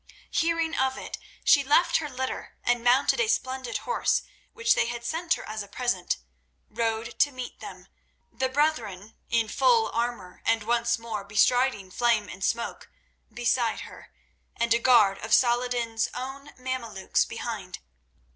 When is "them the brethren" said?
7.59-9.15